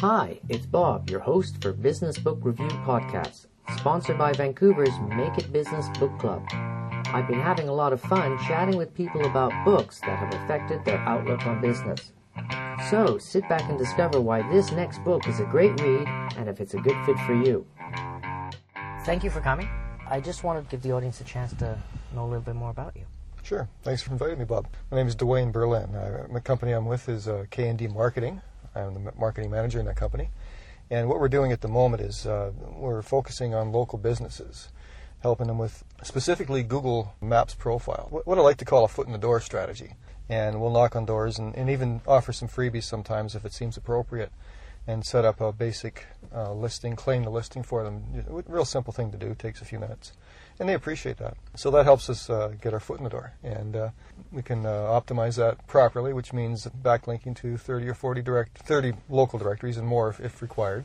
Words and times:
Hi, 0.00 0.38
it's 0.50 0.66
Bob, 0.66 1.08
your 1.08 1.20
host 1.20 1.62
for 1.62 1.72
Business 1.72 2.18
Book 2.18 2.40
Review 2.42 2.68
Podcast, 2.84 3.46
sponsored 3.78 4.18
by 4.18 4.34
Vancouver's 4.34 4.92
Make 5.08 5.38
It 5.38 5.50
Business 5.54 5.88
Book 5.98 6.18
Club. 6.18 6.46
I've 6.52 7.26
been 7.26 7.40
having 7.40 7.70
a 7.70 7.72
lot 7.72 7.94
of 7.94 8.00
fun 8.02 8.36
chatting 8.46 8.76
with 8.76 8.92
people 8.92 9.24
about 9.24 9.64
books 9.64 9.98
that 10.00 10.18
have 10.18 10.34
affected 10.34 10.84
their 10.84 10.98
outlook 10.98 11.46
on 11.46 11.62
business. 11.62 12.12
So 12.90 13.16
sit 13.16 13.48
back 13.48 13.70
and 13.70 13.78
discover 13.78 14.20
why 14.20 14.42
this 14.52 14.70
next 14.70 14.98
book 14.98 15.26
is 15.26 15.40
a 15.40 15.44
great 15.44 15.80
read 15.80 16.06
and 16.36 16.46
if 16.46 16.60
it's 16.60 16.74
a 16.74 16.78
good 16.78 17.02
fit 17.06 17.16
for 17.20 17.32
you. 17.32 17.66
Thank 19.06 19.24
you 19.24 19.30
for 19.30 19.40
coming. 19.40 19.66
I 20.06 20.20
just 20.20 20.44
wanted 20.44 20.64
to 20.64 20.70
give 20.72 20.82
the 20.82 20.92
audience 20.92 21.22
a 21.22 21.24
chance 21.24 21.54
to 21.54 21.78
know 22.14 22.24
a 22.24 22.28
little 22.28 22.42
bit 22.42 22.54
more 22.54 22.70
about 22.70 22.94
you. 22.96 23.06
Sure. 23.42 23.66
Thanks 23.82 24.02
for 24.02 24.10
inviting 24.10 24.40
me, 24.40 24.44
Bob. 24.44 24.66
My 24.90 24.98
name 24.98 25.06
is 25.06 25.16
Dwayne 25.16 25.52
Berlin. 25.52 25.94
I, 25.94 26.30
the 26.30 26.40
company 26.40 26.72
I'm 26.72 26.84
with 26.84 27.08
is 27.08 27.28
uh, 27.28 27.46
K&D 27.48 27.86
Marketing. 27.86 28.42
I'm 28.76 28.94
the 28.94 29.12
marketing 29.18 29.50
manager 29.50 29.80
in 29.80 29.86
that 29.86 29.96
company. 29.96 30.30
And 30.90 31.08
what 31.08 31.18
we're 31.18 31.28
doing 31.28 31.50
at 31.50 31.62
the 31.62 31.68
moment 31.68 32.02
is 32.02 32.26
uh, 32.26 32.52
we're 32.76 33.02
focusing 33.02 33.54
on 33.54 33.72
local 33.72 33.98
businesses, 33.98 34.68
helping 35.20 35.48
them 35.48 35.58
with 35.58 35.82
specifically 36.02 36.62
Google 36.62 37.14
Maps 37.20 37.54
profile, 37.54 38.08
what, 38.10 38.38
I 38.38 38.40
like 38.40 38.58
to 38.58 38.64
call 38.64 38.84
a 38.84 38.88
foot 38.88 39.06
in 39.06 39.12
the 39.12 39.18
door 39.18 39.40
strategy. 39.40 39.94
And 40.28 40.60
we'll 40.60 40.70
knock 40.70 40.96
on 40.96 41.04
doors 41.04 41.38
and, 41.38 41.54
and 41.56 41.70
even 41.70 42.00
offer 42.06 42.32
some 42.32 42.48
freebies 42.48 42.84
sometimes 42.84 43.34
if 43.34 43.44
it 43.44 43.52
seems 43.52 43.76
appropriate 43.76 44.32
and 44.86 45.04
set 45.04 45.24
up 45.24 45.40
a 45.40 45.52
basic 45.52 46.06
uh, 46.34 46.52
listing, 46.52 46.96
claim 46.96 47.24
the 47.24 47.30
listing 47.30 47.62
for 47.62 47.82
them. 47.82 48.04
Real 48.46 48.64
simple 48.64 48.92
thing 48.92 49.10
to 49.10 49.18
do, 49.18 49.34
takes 49.34 49.60
a 49.60 49.64
few 49.64 49.78
minutes. 49.78 50.12
And 50.58 50.68
they 50.68 50.74
appreciate 50.74 51.18
that. 51.18 51.36
So 51.54 51.70
that 51.72 51.84
helps 51.84 52.08
us 52.08 52.30
uh, 52.30 52.54
get 52.60 52.72
our 52.72 52.80
foot 52.80 52.98
in 52.98 53.04
the 53.04 53.10
door. 53.10 53.32
And 53.42 53.76
uh, 53.76 53.90
we 54.32 54.42
can 54.42 54.64
uh, 54.64 54.70
optimize 54.70 55.36
that 55.36 55.66
properly, 55.66 56.12
which 56.12 56.32
means 56.32 56.66
backlinking 56.82 57.36
to 57.36 57.56
30 57.58 57.88
or 57.88 57.94
40 57.94 58.22
direct, 58.22 58.58
30 58.58 58.94
local 59.10 59.38
directories 59.38 59.76
and 59.76 59.86
more 59.86 60.08
if, 60.08 60.20
if 60.20 60.40
required, 60.40 60.84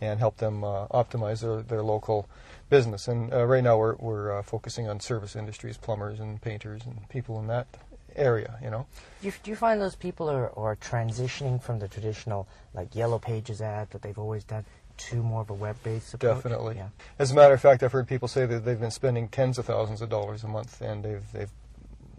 and 0.00 0.18
help 0.18 0.38
them 0.38 0.64
uh, 0.64 0.88
optimize 0.88 1.40
their, 1.40 1.62
their 1.62 1.82
local 1.82 2.28
business. 2.68 3.06
And 3.06 3.32
uh, 3.32 3.44
right 3.44 3.62
now 3.62 3.78
we're, 3.78 3.94
we're 3.96 4.42
focusing 4.42 4.88
on 4.88 4.98
service 4.98 5.36
industries, 5.36 5.76
plumbers 5.76 6.18
and 6.18 6.40
painters 6.40 6.82
and 6.84 7.08
people 7.08 7.38
in 7.38 7.46
that 7.46 7.68
area, 8.16 8.58
you 8.62 8.70
know. 8.70 8.86
Do 9.20 9.28
you, 9.28 9.32
do 9.42 9.50
you 9.50 9.56
find 9.56 9.80
those 9.80 9.94
people 9.94 10.28
are, 10.30 10.50
are 10.58 10.76
transitioning 10.76 11.62
from 11.62 11.78
the 11.78 11.88
traditional 11.88 12.48
like 12.74 12.94
yellow 12.94 13.18
pages 13.18 13.60
ad 13.60 13.90
that 13.90 14.02
they've 14.02 14.18
always 14.18 14.44
done 14.44 14.64
to 14.96 15.16
more 15.16 15.42
of 15.42 15.50
a 15.50 15.54
web-based 15.54 16.14
approach? 16.14 16.36
Definitely. 16.36 16.76
Yeah. 16.76 16.88
As 17.18 17.30
a 17.30 17.34
matter 17.34 17.54
of 17.54 17.60
fact, 17.60 17.82
I've 17.82 17.92
heard 17.92 18.08
people 18.08 18.28
say 18.28 18.46
that 18.46 18.64
they've 18.64 18.80
been 18.80 18.90
spending 18.90 19.28
tens 19.28 19.58
of 19.58 19.66
thousands 19.66 20.00
of 20.02 20.08
dollars 20.08 20.44
a 20.44 20.48
month, 20.48 20.80
and 20.80 21.04
they've 21.04 21.32
they've 21.32 21.50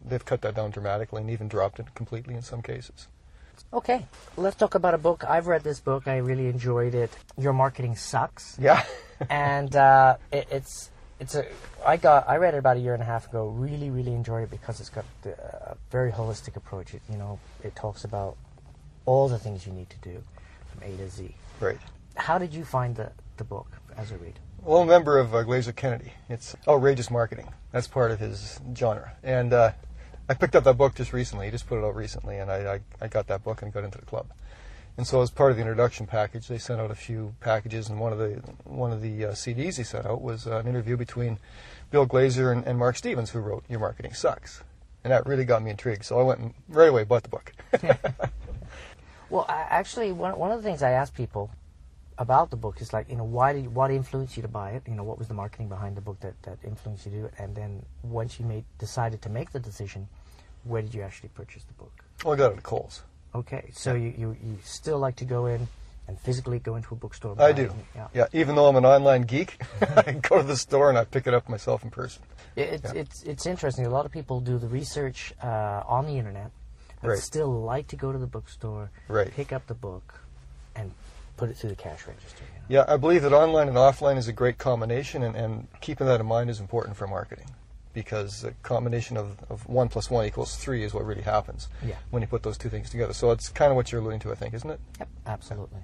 they've 0.05 0.25
cut 0.25 0.41
that 0.41 0.55
down 0.55 0.71
dramatically, 0.71 1.21
and 1.21 1.29
even 1.29 1.47
dropped 1.47 1.79
it 1.79 1.93
completely 1.95 2.35
in 2.35 2.41
some 2.41 2.61
cases. 2.61 3.07
Okay, 3.73 4.05
let's 4.37 4.55
talk 4.55 4.75
about 4.75 4.93
a 4.93 4.97
book. 4.97 5.25
I've 5.27 5.47
read 5.47 5.63
this 5.63 5.79
book. 5.79 6.07
I 6.07 6.17
really 6.17 6.47
enjoyed 6.47 6.95
it. 6.95 7.11
Your 7.37 7.53
marketing 7.53 7.95
sucks. 7.95 8.57
Yeah. 8.59 8.83
and 9.29 9.75
uh, 9.75 10.17
it, 10.31 10.47
it's 10.51 10.91
it's 11.19 11.35
a 11.35 11.45
I 11.85 11.97
got 11.97 12.27
I 12.27 12.37
read 12.37 12.53
it 12.53 12.57
about 12.57 12.77
a 12.77 12.79
year 12.79 12.93
and 12.93 13.01
a 13.01 13.05
half 13.05 13.27
ago. 13.27 13.47
Really, 13.47 13.89
really 13.89 14.13
enjoyed 14.13 14.43
it 14.43 14.51
because 14.51 14.79
it's 14.79 14.89
got 14.89 15.05
a 15.25 15.75
very 15.91 16.11
holistic 16.11 16.55
approach. 16.55 16.93
It 16.93 17.01
you 17.09 17.17
know 17.17 17.39
it 17.63 17.75
talks 17.75 18.03
about 18.03 18.37
all 19.05 19.27
the 19.27 19.39
things 19.39 19.65
you 19.65 19.73
need 19.73 19.89
to 19.89 19.97
do 19.97 20.23
from 20.67 20.83
A 20.83 20.95
to 20.97 21.09
Z. 21.09 21.33
Right. 21.59 21.79
How 22.15 22.37
did 22.37 22.53
you 22.53 22.63
find 22.63 22.95
the 22.95 23.11
the 23.37 23.43
book 23.43 23.67
as 23.97 24.11
a 24.11 24.17
read? 24.17 24.39
Well, 24.63 24.81
I'm 24.81 24.89
a 24.89 24.91
member 24.91 25.17
of 25.17 25.33
uh, 25.33 25.43
Glazer 25.43 25.75
Kennedy. 25.75 26.11
It's 26.29 26.55
outrageous 26.67 27.09
marketing. 27.09 27.47
That's 27.71 27.87
part 27.87 28.11
of 28.11 28.19
his 28.19 28.59
genre. 28.75 29.13
And 29.23 29.53
uh, 29.53 29.71
I 30.27 30.33
picked 30.33 30.55
up 30.55 30.65
that 30.65 30.77
book 30.77 30.95
just 30.95 31.13
recently. 31.13 31.45
He 31.45 31.51
just 31.51 31.67
put 31.67 31.77
it 31.77 31.85
out 31.85 31.95
recently, 31.95 32.37
and 32.37 32.51
I, 32.51 32.73
I, 32.73 32.79
I 33.05 33.07
got 33.07 33.27
that 33.27 33.43
book 33.43 33.61
and 33.61 33.71
got 33.71 33.85
into 33.85 33.97
the 33.97 34.05
club. 34.05 34.27
And 34.97 35.05
so, 35.05 35.21
as 35.21 35.29
part 35.29 35.51
of 35.51 35.57
the 35.57 35.61
introduction 35.61 36.07
package, 36.07 36.47
they 36.47 36.57
sent 36.57 36.81
out 36.81 36.89
a 36.89 36.95
few 36.95 37.35
packages, 37.39 37.87
and 37.87 37.99
one 37.99 38.11
of 38.11 38.17
the 38.17 38.41
one 38.63 38.91
of 38.91 39.01
the 39.01 39.25
uh, 39.25 39.31
CDs 39.31 39.77
they 39.77 39.83
sent 39.83 40.07
out 40.07 40.21
was 40.21 40.47
uh, 40.47 40.57
an 40.57 40.67
interview 40.67 40.97
between 40.97 41.37
Bill 41.91 42.07
Glazer 42.07 42.51
and, 42.51 42.65
and, 42.65 42.79
Mark 42.79 42.97
Stevens, 42.97 43.29
who 43.29 43.39
wrote 43.39 43.63
"Your 43.69 43.79
Marketing 43.79 44.13
Sucks," 44.13 44.63
and 45.03 45.13
that 45.13 45.27
really 45.27 45.45
got 45.45 45.61
me 45.61 45.69
intrigued. 45.69 46.03
So 46.03 46.19
I 46.19 46.23
went 46.23 46.39
and 46.39 46.53
right 46.67 46.89
away 46.89 47.03
bought 47.03 47.21
the 47.21 47.29
book. 47.29 47.53
well, 49.29 49.45
I, 49.47 49.67
actually, 49.69 50.11
one 50.13 50.37
one 50.39 50.51
of 50.51 50.63
the 50.63 50.67
things 50.67 50.81
I 50.81 50.91
ask 50.91 51.13
people 51.13 51.51
about 52.17 52.49
the 52.49 52.57
book 52.57 52.81
is 52.81 52.91
like, 52.91 53.09
you 53.09 53.15
know, 53.15 53.23
why 53.23 53.53
did 53.53 53.73
what 53.73 53.91
influenced 53.91 54.35
you 54.35 54.41
to 54.41 54.47
buy 54.47 54.71
it? 54.71 54.83
You 54.87 54.95
know, 54.95 55.03
what 55.03 55.19
was 55.19 55.27
the 55.27 55.33
marketing 55.35 55.69
behind 55.69 55.95
the 55.95 56.01
book 56.01 56.19
that, 56.21 56.41
that 56.43 56.57
influenced 56.63 57.05
you 57.05 57.11
to 57.11 57.17
do 57.19 57.25
it? 57.25 57.33
And 57.37 57.55
then 57.55 57.85
once 58.01 58.39
you 58.39 58.45
made 58.45 58.65
decided 58.79 59.21
to 59.21 59.29
make 59.29 59.51
the 59.51 59.59
decision, 59.59 60.07
where 60.63 60.81
did 60.81 60.93
you 60.93 61.03
actually 61.03 61.29
purchase 61.29 61.63
the 61.65 61.73
book? 61.73 61.91
Well, 62.23 62.33
I 62.33 62.37
got 62.37 62.51
it 62.53 62.57
at 62.57 62.63
Coles. 62.63 63.03
Okay, 63.35 63.69
so 63.73 63.93
you, 63.93 64.13
you, 64.17 64.37
you 64.43 64.57
still 64.63 64.99
like 64.99 65.15
to 65.17 65.25
go 65.25 65.45
in 65.45 65.67
and 66.07 66.19
physically 66.19 66.59
go 66.59 66.75
into 66.75 66.93
a 66.93 66.97
bookstore? 66.97 67.35
I 67.39 67.51
do. 67.51 67.73
Yeah. 67.95 68.07
yeah. 68.13 68.25
even 68.33 68.55
though 68.55 68.67
I'm 68.67 68.75
an 68.75 68.85
online 68.85 69.23
geek, 69.23 69.61
I 69.81 70.13
go 70.13 70.37
to 70.37 70.43
the 70.43 70.57
store 70.57 70.89
and 70.89 70.97
I 70.97 71.03
pick 71.03 71.27
it 71.27 71.33
up 71.33 71.47
myself 71.49 71.83
in 71.83 71.89
person. 71.89 72.23
It's, 72.55 72.83
yeah. 72.83 73.01
it's, 73.01 73.23
it's 73.23 73.45
interesting. 73.45 73.85
A 73.85 73.89
lot 73.89 74.05
of 74.05 74.11
people 74.11 74.39
do 74.39 74.57
the 74.57 74.67
research 74.67 75.33
uh, 75.43 75.83
on 75.85 76.07
the 76.07 76.17
internet, 76.17 76.51
but 77.01 77.09
right. 77.09 77.19
still 77.19 77.61
like 77.61 77.87
to 77.89 77.95
go 77.95 78.11
to 78.11 78.17
the 78.17 78.27
bookstore, 78.27 78.89
right. 79.07 79.31
pick 79.31 79.53
up 79.53 79.67
the 79.67 79.75
book, 79.75 80.21
and 80.75 80.91
put 81.35 81.49
it 81.49 81.57
through 81.57 81.69
the 81.69 81.75
cash 81.75 82.07
register. 82.07 82.43
You 82.69 82.77
know? 82.77 82.81
Yeah, 82.87 82.93
I 82.93 82.97
believe 82.97 83.21
that 83.21 83.33
online 83.33 83.67
and 83.67 83.77
offline 83.77 84.17
is 84.17 84.27
a 84.27 84.33
great 84.33 84.57
combination, 84.57 85.21
and, 85.21 85.35
and 85.35 85.67
keeping 85.81 86.07
that 86.07 86.19
in 86.19 86.25
mind 86.25 86.49
is 86.49 86.59
important 86.59 86.97
for 86.97 87.05
marketing 87.05 87.45
because 87.97 88.43
the 88.43 88.51
combination 88.61 89.17
of, 89.17 89.39
of 89.49 89.67
1 89.67 89.89
plus 89.89 90.11
1 90.11 90.23
equals 90.27 90.55
3 90.57 90.83
is 90.83 90.93
what 90.93 91.03
really 91.03 91.23
happens 91.23 91.67
yeah. 91.83 91.95
when 92.11 92.21
you 92.21 92.27
put 92.27 92.43
those 92.43 92.55
two 92.55 92.69
things 92.69 92.91
together. 92.91 93.11
So 93.11 93.31
it's 93.31 93.49
kind 93.49 93.71
of 93.71 93.75
what 93.75 93.91
you're 93.91 94.01
alluding 94.01 94.19
to, 94.19 94.31
I 94.31 94.35
think, 94.35 94.53
isn't 94.53 94.69
it? 94.69 94.79
Yep, 94.99 95.09
absolutely. 95.25 95.79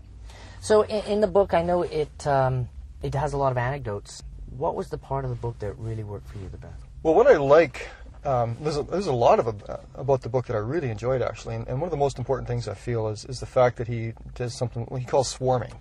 So 0.62 0.84
in, 0.84 1.04
in 1.06 1.22
the 1.22 1.28
book, 1.28 1.56
I 1.56 1.64
know 1.64 1.82
it, 1.82 2.28
um, 2.28 2.70
it 3.02 3.16
has 3.16 3.34
a 3.34 3.38
lot 3.38 3.52
of 3.52 3.58
anecdotes. 3.58 4.22
What 4.56 4.76
was 4.76 4.90
the 4.90 4.98
part 5.00 5.26
of 5.26 5.32
the 5.32 5.36
book 5.36 5.58
that 5.58 5.74
really 5.80 6.04
worked 6.04 6.30
for 6.30 6.38
you 6.38 6.50
the 6.50 6.60
best? 6.60 6.84
Well, 7.02 7.16
what 7.16 7.26
I 7.26 7.38
like, 7.38 7.88
um, 8.24 8.58
there's, 8.62 8.78
a, 8.78 8.84
there's 8.84 9.08
a 9.08 9.12
lot 9.12 9.40
of 9.40 9.48
uh, 9.48 9.78
about 9.96 10.22
the 10.22 10.30
book 10.30 10.46
that 10.46 10.56
I 10.56 10.60
really 10.60 10.92
enjoyed, 10.92 11.24
actually. 11.24 11.56
And, 11.56 11.68
and 11.68 11.82
one 11.82 11.88
of 11.88 11.92
the 11.92 11.98
most 11.98 12.20
important 12.20 12.48
things 12.48 12.68
I 12.68 12.76
feel 12.76 13.08
is, 13.08 13.26
is 13.26 13.40
the 13.40 13.48
fact 13.48 13.78
that 13.78 13.88
he 13.88 14.14
does 14.36 14.56
something 14.56 14.88
he 15.00 15.06
calls 15.06 15.30
swarming. 15.30 15.74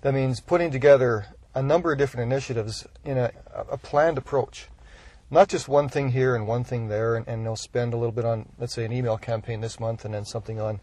That 0.00 0.12
means 0.12 0.40
putting 0.40 0.72
together 0.72 1.26
a 1.54 1.62
number 1.62 1.92
of 1.92 1.98
different 1.98 2.32
initiatives 2.32 2.84
in 3.04 3.16
a, 3.16 3.30
a 3.70 3.78
planned 3.78 4.18
approach 4.18 4.66
not 5.32 5.48
just 5.48 5.66
one 5.66 5.88
thing 5.88 6.10
here 6.10 6.36
and 6.36 6.46
one 6.46 6.62
thing 6.62 6.88
there, 6.88 7.16
and, 7.16 7.26
and 7.26 7.44
they'll 7.44 7.56
spend 7.56 7.94
a 7.94 7.96
little 7.96 8.12
bit 8.12 8.26
on, 8.26 8.50
let's 8.58 8.74
say, 8.74 8.84
an 8.84 8.92
email 8.92 9.16
campaign 9.16 9.62
this 9.62 9.80
month 9.80 10.04
and 10.04 10.12
then 10.12 10.26
something 10.26 10.60
on 10.60 10.78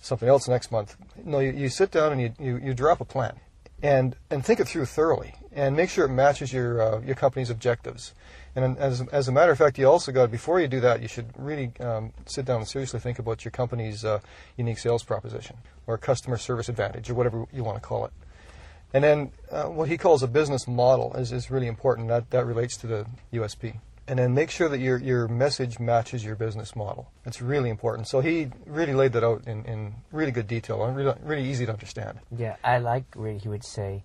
something 0.00 0.26
else 0.26 0.48
next 0.48 0.72
month. 0.72 0.96
No, 1.22 1.40
you, 1.40 1.52
you 1.52 1.68
sit 1.68 1.90
down 1.90 2.10
and 2.12 2.20
you, 2.20 2.32
you, 2.40 2.56
you 2.56 2.74
drop 2.74 3.02
a 3.02 3.04
plan 3.04 3.38
and, 3.82 4.16
and 4.30 4.42
think 4.42 4.58
it 4.58 4.66
through 4.66 4.86
thoroughly 4.86 5.34
and 5.52 5.76
make 5.76 5.90
sure 5.90 6.06
it 6.06 6.10
matches 6.10 6.50
your, 6.50 6.80
uh, 6.80 7.00
your 7.00 7.14
company's 7.14 7.50
objectives. 7.50 8.14
And 8.56 8.78
as, 8.78 9.02
as 9.12 9.28
a 9.28 9.32
matter 9.32 9.52
of 9.52 9.58
fact, 9.58 9.78
you 9.78 9.86
also 9.86 10.12
got, 10.12 10.30
before 10.30 10.60
you 10.60 10.66
do 10.66 10.80
that, 10.80 11.02
you 11.02 11.08
should 11.08 11.30
really 11.36 11.70
um, 11.80 12.14
sit 12.24 12.46
down 12.46 12.60
and 12.60 12.68
seriously 12.68 13.00
think 13.00 13.18
about 13.18 13.44
your 13.44 13.52
company's 13.52 14.02
uh, 14.02 14.20
unique 14.56 14.78
sales 14.78 15.02
proposition 15.02 15.56
or 15.86 15.98
customer 15.98 16.38
service 16.38 16.70
advantage 16.70 17.10
or 17.10 17.14
whatever 17.14 17.44
you 17.52 17.62
want 17.62 17.76
to 17.76 17.86
call 17.86 18.06
it. 18.06 18.12
And 18.94 19.04
then 19.04 19.32
uh, 19.52 19.64
what 19.64 19.88
he 19.88 19.98
calls 19.98 20.22
a 20.22 20.26
business 20.26 20.66
model 20.66 21.14
is, 21.14 21.30
is 21.30 21.50
really 21.50 21.68
important. 21.68 22.08
That, 22.08 22.30
that 22.30 22.46
relates 22.46 22.78
to 22.78 22.86
the 22.86 23.06
USP 23.34 23.76
and 24.06 24.18
then 24.18 24.34
make 24.34 24.50
sure 24.50 24.68
that 24.68 24.78
your, 24.78 24.98
your 24.98 25.28
message 25.28 25.78
matches 25.78 26.24
your 26.24 26.34
business 26.34 26.74
model. 26.74 27.10
It's 27.24 27.40
really 27.40 27.70
important. 27.70 28.08
So 28.08 28.20
he 28.20 28.48
really 28.66 28.94
laid 28.94 29.12
that 29.12 29.24
out 29.24 29.46
in, 29.46 29.64
in 29.64 29.94
really 30.10 30.32
good 30.32 30.48
detail 30.48 30.84
and 30.84 30.96
really, 30.96 31.14
really 31.22 31.48
easy 31.48 31.66
to 31.66 31.72
understand. 31.72 32.18
Yeah, 32.36 32.56
I 32.64 32.78
like 32.78 33.14
where 33.14 33.32
he 33.32 33.48
would 33.48 33.64
say, 33.64 34.04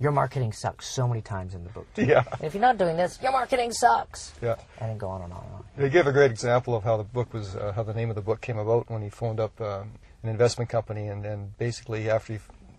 your 0.00 0.12
marketing 0.12 0.52
sucks 0.52 0.86
so 0.86 1.08
many 1.08 1.20
times 1.20 1.54
in 1.54 1.64
the 1.64 1.70
book. 1.70 1.86
Too. 1.94 2.04
Yeah. 2.08 2.22
And 2.32 2.44
if 2.44 2.54
you're 2.54 2.60
not 2.60 2.78
doing 2.78 2.96
this, 2.96 3.18
your 3.20 3.32
marketing 3.32 3.72
sucks. 3.72 4.32
Yeah. 4.40 4.56
And 4.80 4.90
then 4.90 4.98
go 4.98 5.08
on 5.08 5.22
and 5.22 5.32
on 5.32 5.44
and 5.44 5.54
on. 5.54 5.64
They 5.76 5.88
give 5.88 6.06
a 6.06 6.12
great 6.12 6.30
example 6.30 6.74
of 6.74 6.84
how 6.84 6.96
the 6.96 7.04
book 7.04 7.34
was, 7.34 7.56
uh, 7.56 7.72
how 7.74 7.82
the 7.82 7.94
name 7.94 8.08
of 8.08 8.16
the 8.16 8.22
book 8.22 8.40
came 8.40 8.58
about 8.58 8.88
when 8.90 9.02
he 9.02 9.10
phoned 9.10 9.40
up 9.40 9.60
um, 9.60 9.92
an 10.22 10.28
investment 10.28 10.70
company, 10.70 11.08
and 11.08 11.24
then 11.24 11.52
basically 11.58 12.08
after 12.08 12.34
he, 12.34 12.38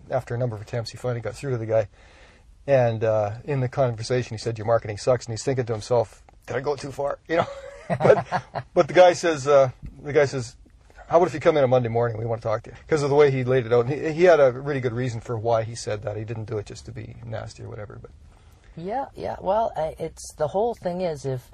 after 0.09 0.33
a 0.33 0.37
number 0.37 0.55
of 0.55 0.61
attempts, 0.61 0.91
he 0.91 0.97
finally 0.97 1.21
got 1.21 1.35
through 1.35 1.51
to 1.51 1.57
the 1.57 1.65
guy. 1.65 1.87
And 2.67 3.03
uh, 3.03 3.35
in 3.45 3.59
the 3.61 3.67
conversation, 3.69 4.35
he 4.35 4.39
said, 4.39 4.57
"Your 4.57 4.67
marketing 4.67 4.97
sucks," 4.97 5.25
and 5.25 5.33
he's 5.33 5.43
thinking 5.43 5.65
to 5.65 5.73
himself, 5.73 6.23
did 6.49 6.57
I 6.57 6.61
go 6.61 6.75
too 6.75 6.91
far? 6.91 7.19
You 7.27 7.37
know, 7.37 7.47
but 7.99 8.43
but 8.73 8.87
the 8.87 8.93
guy 8.93 9.13
says 9.13 9.47
uh, 9.47 9.69
the 10.01 10.13
guy 10.13 10.25
says, 10.25 10.55
how 11.07 11.17
about 11.17 11.27
if 11.27 11.33
you 11.33 11.39
come 11.39 11.57
in 11.57 11.63
on 11.63 11.69
Monday 11.69 11.89
morning? 11.89 12.17
We 12.17 12.25
want 12.25 12.41
to 12.41 12.47
talk 12.47 12.63
to 12.63 12.71
you 12.71 12.75
because 12.85 13.03
of 13.03 13.09
the 13.09 13.15
way 13.15 13.29
he 13.29 13.43
laid 13.43 13.65
it 13.65 13.73
out. 13.73 13.87
He, 13.87 14.11
he, 14.11 14.23
had 14.23 14.39
a 14.39 14.51
really 14.51 14.79
good 14.79 14.93
reason 14.93 15.21
for 15.21 15.37
why 15.37 15.63
he 15.63 15.75
said 15.75 16.03
that. 16.03 16.17
He 16.17 16.23
didn't 16.23 16.45
do 16.45 16.57
it 16.57 16.65
just 16.65 16.85
to 16.85 16.91
be 16.91 17.15
nasty 17.25 17.63
or 17.63 17.69
whatever. 17.69 17.99
But 18.01 18.11
yeah, 18.75 19.05
yeah. 19.15 19.37
Well, 19.39 19.71
it's 19.99 20.33
the 20.37 20.47
whole 20.47 20.73
thing 20.73 21.01
is 21.01 21.25
if 21.25 21.51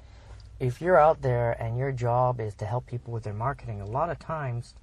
if 0.60 0.80
you're 0.80 0.98
out 0.98 1.20
there 1.20 1.52
and 1.52 1.76
your 1.76 1.92
job 1.92 2.40
is 2.40 2.54
to 2.54 2.64
help 2.64 2.86
people 2.86 3.12
with 3.12 3.24
their 3.24 3.34
marketing, 3.34 3.82
a 3.82 3.86
lot 3.86 4.10
of 4.10 4.18
times 4.18 4.74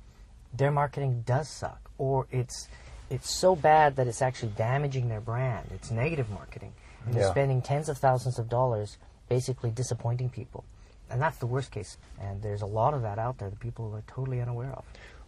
their 0.53 0.71
marketing 0.71 1.23
does 1.25 1.49
suck, 1.49 1.89
or 1.97 2.27
it's 2.31 2.67
it's 3.09 3.29
so 3.29 3.55
bad 3.55 3.95
that 3.95 4.07
it's 4.07 4.21
actually 4.21 4.53
damaging 4.57 5.09
their 5.09 5.21
brand. 5.21 5.67
It's 5.73 5.91
negative 5.91 6.29
marketing, 6.29 6.73
and 7.05 7.15
yeah. 7.15 7.21
you're 7.21 7.31
spending 7.31 7.61
tens 7.61 7.89
of 7.89 7.97
thousands 7.97 8.37
of 8.37 8.49
dollars 8.49 8.97
basically 9.33 9.71
disappointing 9.71 10.29
people. 10.29 10.63
And 11.09 11.19
that's 11.19 11.37
the 11.37 11.47
worst 11.47 11.71
case. 11.71 11.97
And 12.21 12.43
there's 12.43 12.61
a 12.61 12.67
lot 12.67 12.93
of 12.93 13.01
that 13.01 13.17
out 13.17 13.39
there 13.39 13.49
that 13.49 13.59
people 13.59 13.91
are 13.95 14.03
totally 14.07 14.39
unaware 14.41 14.71
of. 14.73 14.85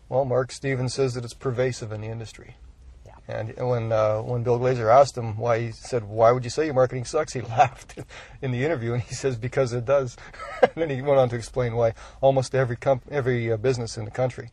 Well, 0.09 0.25
Mark 0.25 0.51
Stevens 0.51 0.93
says 0.93 1.15
that 1.15 1.23
it's 1.23 1.33
pervasive 1.33 1.91
in 1.91 2.01
the 2.01 2.07
industry. 2.07 2.55
Yeah. 3.03 3.15
And 3.27 3.55
when 3.57 3.91
uh, 3.91 4.19
when 4.21 4.43
Bill 4.43 4.59
Glazer 4.59 4.93
asked 4.93 5.17
him 5.17 5.37
why, 5.37 5.59
he 5.59 5.71
said, 5.71 6.03
"Why 6.03 6.31
would 6.31 6.43
you 6.43 6.51
say 6.51 6.65
your 6.65 6.75
marketing 6.75 7.05
sucks?" 7.05 7.33
He 7.33 7.41
laughed 7.57 7.97
in 8.43 8.51
the 8.51 8.63
interview, 8.63 8.93
and 8.93 9.01
he 9.01 9.15
says, 9.15 9.35
"Because 9.35 9.73
it 9.73 9.85
does." 9.85 10.15
and 10.61 10.75
then 10.75 10.89
he 10.91 11.01
went 11.01 11.19
on 11.19 11.29
to 11.29 11.35
explain 11.35 11.75
why 11.75 11.93
almost 12.21 12.53
every 12.53 12.77
comp- 12.77 13.09
every 13.09 13.51
uh, 13.51 13.57
business 13.57 13.97
in 13.97 14.05
the 14.05 14.11
country 14.11 14.51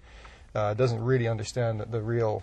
uh, 0.55 0.73
doesn't 0.73 1.03
really 1.05 1.29
understand 1.29 1.81
the, 1.81 1.85
the 1.85 2.01
real 2.01 2.43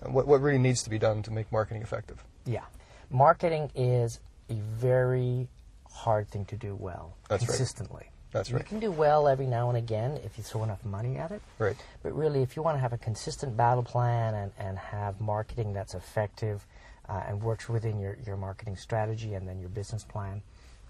what 0.00 0.26
what 0.26 0.42
really 0.42 0.58
needs 0.58 0.82
to 0.82 0.90
be 0.90 0.98
done 0.98 1.22
to 1.22 1.30
make 1.30 1.50
marketing 1.50 1.82
effective. 1.82 2.22
Yeah. 2.44 2.66
Marketing 3.10 3.70
is 3.74 4.20
a 4.50 4.54
very 4.54 5.48
hard 5.92 6.28
thing 6.28 6.44
to 6.46 6.56
do 6.56 6.74
well 6.74 7.14
That's 7.28 7.42
right. 7.42 7.48
consistently. 7.48 8.06
That's 8.32 8.48
You 8.48 8.56
right. 8.56 8.64
You 8.64 8.68
can 8.68 8.80
do 8.80 8.90
well 8.90 9.28
every 9.28 9.46
now 9.46 9.68
and 9.68 9.76
again 9.76 10.18
if 10.24 10.38
you 10.38 10.44
throw 10.44 10.64
enough 10.64 10.84
money 10.84 11.16
at 11.18 11.30
it. 11.30 11.42
Right. 11.58 11.76
But 12.02 12.16
really, 12.16 12.42
if 12.42 12.56
you 12.56 12.62
want 12.62 12.76
to 12.76 12.80
have 12.80 12.92
a 12.92 12.98
consistent 12.98 13.56
battle 13.56 13.82
plan 13.82 14.34
and, 14.34 14.52
and 14.58 14.78
have 14.78 15.20
marketing 15.20 15.74
that's 15.74 15.94
effective 15.94 16.66
uh, 17.08 17.22
and 17.28 17.42
works 17.42 17.68
within 17.68 18.00
your, 18.00 18.16
your 18.26 18.36
marketing 18.36 18.76
strategy 18.76 19.34
and 19.34 19.46
then 19.46 19.60
your 19.60 19.68
business 19.68 20.02
plan, 20.04 20.40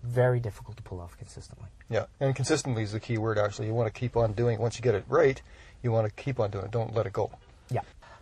very 0.05 0.39
difficult 0.41 0.77
to 0.77 0.83
pull 0.83 1.01
off 1.01 1.17
consistently. 1.19 1.69
Yeah, 1.91 2.07
and 2.21 2.35
consistently 2.35 2.83
is 2.85 2.93
the 2.93 3.01
key 3.01 3.19
word. 3.19 3.39
Actually, 3.39 3.67
you 3.69 3.75
want 3.75 3.93
to 3.93 3.99
keep 3.99 4.17
on 4.17 4.33
doing 4.33 4.55
it. 4.55 4.61
Once 4.61 4.77
you 4.77 4.83
get 4.83 4.95
it 4.95 5.05
right, 5.09 5.41
you 5.83 5.91
want 5.91 6.07
to 6.07 6.23
keep 6.23 6.39
on 6.39 6.51
doing 6.51 6.65
it. 6.67 6.71
Don't 6.71 6.95
let 6.95 7.07
it 7.07 7.13
go. 7.13 7.31
Yeah. 7.71 7.81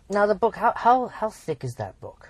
Now, 0.09 0.25
the 0.25 0.35
book, 0.35 0.55
how, 0.55 0.73
how, 0.75 1.07
how 1.07 1.29
thick 1.29 1.63
is 1.63 1.75
that 1.75 1.99
book? 2.01 2.27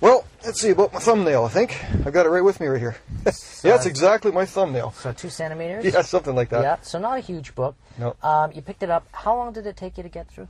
Well, 0.00 0.24
let's 0.44 0.60
see 0.60 0.70
about 0.70 0.92
my 0.92 1.00
thumbnail. 1.00 1.44
I 1.44 1.48
think 1.48 1.76
I've 2.06 2.12
got 2.12 2.24
it 2.24 2.28
right 2.28 2.44
with 2.44 2.60
me 2.60 2.68
right 2.68 2.78
here. 2.78 2.96
yeah, 3.26 3.74
it's 3.74 3.86
exactly 3.86 4.30
my 4.30 4.46
thumbnail. 4.46 4.92
So, 4.92 5.12
two 5.12 5.28
centimeters? 5.28 5.84
Yeah, 5.84 6.02
something 6.02 6.36
like 6.36 6.50
that. 6.50 6.62
Yeah, 6.62 6.76
so 6.82 6.98
not 6.98 7.18
a 7.18 7.20
huge 7.20 7.54
book. 7.54 7.74
No. 7.98 8.14
Um, 8.22 8.52
you 8.52 8.62
picked 8.62 8.82
it 8.84 8.90
up. 8.90 9.08
How 9.12 9.36
long 9.36 9.52
did 9.52 9.66
it 9.66 9.76
take 9.76 9.96
you 9.96 10.04
to 10.04 10.08
get 10.08 10.28
through? 10.28 10.48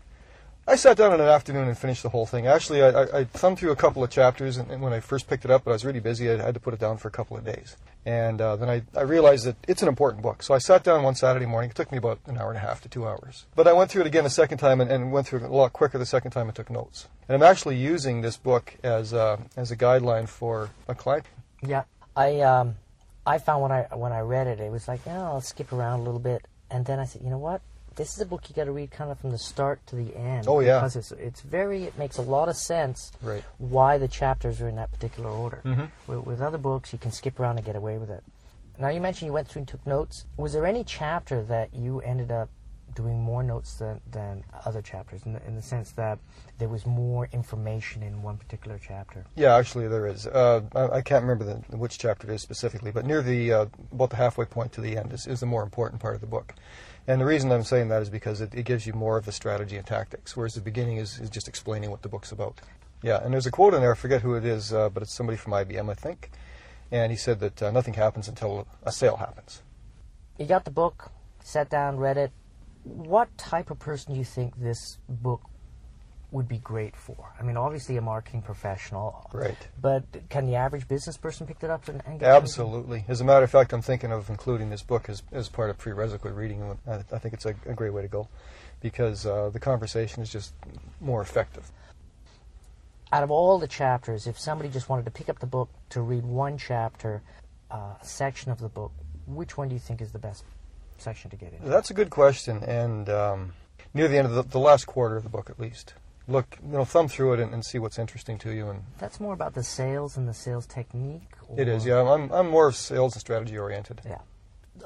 I 0.68 0.76
sat 0.76 0.98
down 0.98 1.14
in 1.14 1.20
an 1.20 1.28
afternoon 1.28 1.66
and 1.66 1.78
finished 1.78 2.02
the 2.02 2.10
whole 2.10 2.26
thing. 2.26 2.46
Actually, 2.46 2.82
I, 2.82 2.90
I, 2.90 3.18
I 3.20 3.24
thumbed 3.24 3.58
through 3.58 3.70
a 3.70 3.76
couple 3.76 4.04
of 4.04 4.10
chapters, 4.10 4.58
and, 4.58 4.70
and 4.70 4.82
when 4.82 4.92
I 4.92 5.00
first 5.00 5.26
picked 5.26 5.46
it 5.46 5.50
up, 5.50 5.64
but 5.64 5.70
I 5.70 5.72
was 5.72 5.84
really 5.84 6.00
busy. 6.00 6.30
I 6.30 6.36
had 6.36 6.52
to 6.52 6.60
put 6.60 6.74
it 6.74 6.80
down 6.80 6.98
for 6.98 7.08
a 7.08 7.10
couple 7.10 7.38
of 7.38 7.44
days, 7.44 7.78
and 8.04 8.38
uh, 8.38 8.54
then 8.56 8.68
I, 8.68 8.82
I 8.94 9.00
realized 9.00 9.46
that 9.46 9.56
it's 9.66 9.80
an 9.80 9.88
important 9.88 10.22
book. 10.22 10.42
So 10.42 10.52
I 10.52 10.58
sat 10.58 10.84
down 10.84 11.02
one 11.02 11.14
Saturday 11.14 11.46
morning. 11.46 11.70
It 11.70 11.76
took 11.76 11.90
me 11.90 11.96
about 11.96 12.20
an 12.26 12.36
hour 12.36 12.50
and 12.50 12.58
a 12.58 12.60
half 12.60 12.82
to 12.82 12.88
two 12.90 13.08
hours. 13.08 13.46
But 13.56 13.66
I 13.66 13.72
went 13.72 13.90
through 13.90 14.02
it 14.02 14.08
again 14.08 14.26
a 14.26 14.30
second 14.30 14.58
time, 14.58 14.82
and, 14.82 14.90
and 14.90 15.10
went 15.10 15.26
through 15.26 15.40
it 15.40 15.46
a 15.46 15.48
lot 15.48 15.72
quicker 15.72 15.96
the 15.96 16.04
second 16.04 16.32
time 16.32 16.48
I 16.48 16.52
took 16.52 16.68
notes. 16.68 17.08
And 17.28 17.34
I'm 17.34 17.50
actually 17.50 17.76
using 17.76 18.20
this 18.20 18.36
book 18.36 18.76
as 18.82 19.14
a, 19.14 19.38
as 19.56 19.70
a 19.70 19.76
guideline 19.76 20.28
for 20.28 20.68
a 20.86 20.94
client. 20.94 21.24
Yeah, 21.66 21.84
I 22.14 22.40
um, 22.40 22.76
I 23.26 23.38
found 23.38 23.62
when 23.62 23.72
I 23.72 23.82
when 23.94 24.12
I 24.12 24.20
read 24.20 24.46
it, 24.46 24.60
it 24.60 24.70
was 24.70 24.86
like, 24.86 25.00
oh, 25.06 25.10
I'll 25.10 25.40
skip 25.40 25.72
around 25.72 26.00
a 26.00 26.02
little 26.02 26.20
bit, 26.20 26.46
and 26.70 26.84
then 26.84 26.98
I 26.98 27.06
said, 27.06 27.22
you 27.22 27.30
know 27.30 27.38
what? 27.38 27.62
This 27.98 28.14
is 28.14 28.20
a 28.20 28.26
book 28.26 28.48
you 28.48 28.54
got 28.54 28.64
to 28.64 28.72
read 28.72 28.92
kind 28.92 29.10
of 29.10 29.18
from 29.18 29.32
the 29.32 29.38
start 29.38 29.84
to 29.88 29.96
the 29.96 30.16
end. 30.16 30.46
Oh, 30.48 30.60
yeah. 30.60 30.78
because 30.78 30.94
it's 30.94 31.10
it's 31.12 31.40
very 31.40 31.82
it 31.84 31.98
makes 31.98 32.16
a 32.16 32.22
lot 32.22 32.48
of 32.48 32.56
sense. 32.56 33.10
Right. 33.20 33.42
Why 33.58 33.98
the 33.98 34.06
chapters 34.08 34.60
are 34.60 34.68
in 34.68 34.76
that 34.76 34.92
particular 34.92 35.28
order. 35.28 35.60
Mhm. 35.64 35.90
With, 36.06 36.24
with 36.24 36.40
other 36.40 36.58
books, 36.58 36.92
you 36.92 36.98
can 36.98 37.10
skip 37.10 37.38
around 37.40 37.56
and 37.58 37.66
get 37.66 37.74
away 37.76 37.98
with 37.98 38.08
it. 38.08 38.22
Now 38.78 38.88
you 38.88 39.00
mentioned 39.00 39.26
you 39.26 39.32
went 39.32 39.48
through 39.48 39.60
and 39.60 39.68
took 39.68 39.84
notes. 39.84 40.24
Was 40.36 40.52
there 40.52 40.64
any 40.64 40.84
chapter 40.84 41.42
that 41.44 41.74
you 41.74 42.00
ended 42.02 42.30
up 42.30 42.48
doing 42.94 43.20
more 43.20 43.42
notes 43.42 43.74
than, 43.74 44.00
than 44.10 44.42
other 44.64 44.82
chapters, 44.82 45.22
in 45.26 45.32
the, 45.32 45.46
in 45.46 45.54
the 45.54 45.62
sense 45.62 45.92
that 45.92 46.18
there 46.58 46.68
was 46.68 46.86
more 46.86 47.28
information 47.32 48.02
in 48.02 48.22
one 48.22 48.36
particular 48.36 48.78
chapter? 48.84 49.24
Yeah, 49.36 49.54
actually 49.56 49.88
there 49.88 50.06
is. 50.06 50.26
Uh, 50.26 50.62
I, 50.74 50.98
I 50.98 51.02
can't 51.02 51.22
remember 51.22 51.44
the, 51.44 51.76
which 51.76 51.98
chapter 51.98 52.30
it 52.30 52.34
is 52.34 52.42
specifically, 52.42 52.90
but 52.92 53.04
near 53.06 53.22
the 53.22 53.52
uh, 53.52 53.66
about 53.92 54.10
the 54.10 54.16
halfway 54.16 54.44
point 54.46 54.72
to 54.72 54.80
the 54.80 54.96
end 54.96 55.12
is, 55.12 55.26
is 55.26 55.40
the 55.40 55.46
more 55.46 55.62
important 55.62 56.00
part 56.00 56.14
of 56.14 56.20
the 56.20 56.26
book. 56.26 56.54
And 57.08 57.18
the 57.18 57.24
reason 57.24 57.50
I'm 57.50 57.64
saying 57.64 57.88
that 57.88 58.02
is 58.02 58.10
because 58.10 58.42
it, 58.42 58.54
it 58.54 58.64
gives 58.64 58.86
you 58.86 58.92
more 58.92 59.16
of 59.16 59.24
the 59.24 59.32
strategy 59.32 59.76
and 59.76 59.86
tactics, 59.86 60.36
whereas 60.36 60.54
the 60.54 60.60
beginning 60.60 60.98
is, 60.98 61.18
is 61.18 61.30
just 61.30 61.48
explaining 61.48 61.90
what 61.90 62.02
the 62.02 62.08
book's 62.08 62.32
about. 62.32 62.60
Yeah, 63.02 63.24
and 63.24 63.32
there's 63.32 63.46
a 63.46 63.50
quote 63.50 63.72
in 63.72 63.80
there. 63.80 63.92
I 63.92 63.96
forget 63.96 64.20
who 64.20 64.34
it 64.34 64.44
is, 64.44 64.74
uh, 64.74 64.90
but 64.90 65.02
it's 65.02 65.14
somebody 65.14 65.38
from 65.38 65.54
IBM, 65.54 65.90
I 65.90 65.94
think. 65.94 66.30
And 66.90 67.10
he 67.10 67.16
said 67.16 67.40
that 67.40 67.62
uh, 67.62 67.70
nothing 67.70 67.94
happens 67.94 68.28
until 68.28 68.68
a 68.82 68.92
sale 68.92 69.16
happens. 69.16 69.62
You 70.38 70.44
got 70.44 70.66
the 70.66 70.70
book, 70.70 71.10
sat 71.42 71.70
down, 71.70 71.96
read 71.96 72.18
it. 72.18 72.30
What 72.84 73.36
type 73.38 73.70
of 73.70 73.78
person 73.78 74.12
do 74.12 74.18
you 74.18 74.24
think 74.24 74.60
this 74.60 74.98
book 75.08 75.40
would 76.30 76.48
be 76.48 76.58
great 76.58 76.94
for? 76.94 77.32
I 77.38 77.42
mean, 77.42 77.56
obviously 77.56 77.96
a 77.96 78.02
marketing 78.02 78.42
professional, 78.42 79.28
Right. 79.32 79.56
But 79.80 80.04
can 80.28 80.46
the 80.46 80.56
average 80.56 80.86
business 80.86 81.16
person 81.16 81.46
pick 81.46 81.62
it 81.62 81.70
up 81.70 81.88
and, 81.88 82.02
and? 82.06 82.22
Absolutely. 82.22 83.04
As 83.08 83.20
a 83.20 83.24
matter 83.24 83.44
of 83.44 83.50
fact, 83.50 83.72
I'm 83.72 83.82
thinking 83.82 84.12
of 84.12 84.28
including 84.28 84.70
this 84.70 84.82
book 84.82 85.08
as, 85.08 85.22
as 85.32 85.48
part 85.48 85.70
of 85.70 85.78
prerequisite 85.78 86.22
reading. 86.34 86.78
I, 86.86 86.96
I 87.12 87.18
think 87.18 87.34
it's 87.34 87.46
a, 87.46 87.54
a 87.66 87.74
great 87.74 87.92
way 87.92 88.02
to 88.02 88.08
go 88.08 88.28
because 88.80 89.26
uh, 89.26 89.50
the 89.50 89.60
conversation 89.60 90.22
is 90.22 90.30
just 90.30 90.54
more 91.00 91.22
effective. 91.22 91.70
Out 93.10 93.22
of 93.22 93.30
all 93.30 93.58
the 93.58 93.68
chapters, 93.68 94.26
if 94.26 94.38
somebody 94.38 94.68
just 94.68 94.88
wanted 94.88 95.06
to 95.06 95.10
pick 95.10 95.28
up 95.28 95.38
the 95.38 95.46
book 95.46 95.70
to 95.90 96.02
read 96.02 96.24
one 96.24 96.58
chapter, 96.58 97.22
uh, 97.70 97.94
section 98.02 98.52
of 98.52 98.58
the 98.58 98.68
book, 98.68 98.92
which 99.26 99.56
one 99.56 99.68
do 99.68 99.74
you 99.74 99.80
think 99.80 100.00
is 100.00 100.12
the 100.12 100.18
best 100.18 100.44
section 100.98 101.30
to 101.30 101.36
get 101.36 101.52
into? 101.52 101.68
That's 101.68 101.90
a 101.90 101.94
good 101.94 102.10
question, 102.10 102.62
and 102.64 103.08
um, 103.08 103.52
near 103.94 104.08
the 104.08 104.18
end 104.18 104.26
of 104.26 104.34
the, 104.34 104.42
the 104.42 104.58
last 104.58 104.86
quarter 104.86 105.16
of 105.16 105.22
the 105.22 105.28
book, 105.28 105.48
at 105.48 105.58
least, 105.58 105.94
look, 106.28 106.58
you 106.64 106.76
know, 106.76 106.84
thumb 106.84 107.08
through 107.08 107.32
it 107.34 107.40
and, 107.40 107.52
and 107.52 107.64
see 107.64 107.78
what's 107.78 107.98
interesting 107.98 108.38
to 108.38 108.52
you. 108.52 108.68
And 108.68 108.82
That's 108.98 109.18
more 109.18 109.32
about 109.34 109.54
the 109.54 109.64
sales 109.64 110.16
and 110.16 110.28
the 110.28 110.34
sales 110.34 110.66
technique. 110.66 111.22
it 111.56 111.66
is, 111.66 111.84
yeah. 111.84 112.02
I'm 112.02 112.30
I'm 112.30 112.50
more 112.50 112.70
sales 112.72 113.14
and 113.14 113.20
strategy 113.20 113.58
oriented. 113.58 114.02
Yeah. 114.04 114.18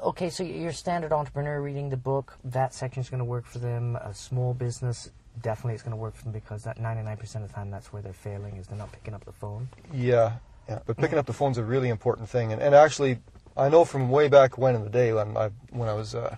Okay, 0.01 0.29
so 0.29 0.43
your 0.43 0.71
standard 0.71 1.13
entrepreneur 1.13 1.61
reading 1.61 1.89
the 1.89 1.97
book, 1.97 2.37
that 2.43 2.73
section 2.73 3.01
is 3.01 3.09
going 3.09 3.19
to 3.19 3.25
work 3.25 3.45
for 3.45 3.59
them. 3.59 3.95
A 3.97 4.13
small 4.13 4.53
business, 4.55 5.11
definitely 5.41 5.75
it's 5.75 5.83
going 5.83 5.91
to 5.91 5.97
work 6.01 6.15
for 6.15 6.23
them 6.23 6.33
because 6.33 6.63
that 6.63 6.79
99% 6.79 7.21
of 7.35 7.47
the 7.47 7.53
time 7.53 7.69
that's 7.69 7.93
where 7.93 8.01
they're 8.01 8.11
failing 8.11 8.57
is 8.57 8.65
they're 8.65 8.77
not 8.77 8.91
picking 8.91 9.13
up 9.13 9.23
the 9.25 9.31
phone. 9.31 9.69
Yeah, 9.93 10.33
yeah. 10.67 10.79
But 10.85 10.97
picking 10.97 11.19
up 11.19 11.27
the 11.27 11.33
phone's 11.33 11.59
a 11.59 11.63
really 11.63 11.89
important 11.89 12.27
thing, 12.27 12.53
and, 12.53 12.61
and 12.61 12.73
actually, 12.73 13.19
I 13.55 13.69
know 13.69 13.85
from 13.85 14.09
way 14.09 14.29
back 14.29 14.57
when 14.57 14.73
in 14.75 14.83
the 14.83 14.89
day 14.89 15.13
when 15.13 15.37
I 15.37 15.49
when 15.69 15.89
I 15.89 15.93
was 15.93 16.15
uh, 16.15 16.37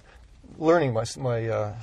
learning 0.57 0.93
my 0.93 1.05
my 1.17 1.47
uh, 1.47 1.73